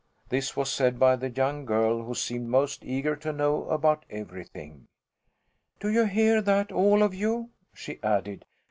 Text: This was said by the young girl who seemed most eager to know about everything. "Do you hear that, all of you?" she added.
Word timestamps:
This 0.29 0.57
was 0.57 0.71
said 0.71 0.97
by 0.97 1.15
the 1.15 1.29
young 1.29 1.63
girl 1.63 2.01
who 2.01 2.15
seemed 2.15 2.49
most 2.49 2.83
eager 2.83 3.15
to 3.17 3.31
know 3.31 3.65
about 3.69 4.03
everything. 4.09 4.87
"Do 5.79 5.89
you 5.91 6.05
hear 6.05 6.41
that, 6.41 6.71
all 6.71 7.03
of 7.03 7.13
you?" 7.13 7.51
she 7.75 7.99
added. 8.01 8.45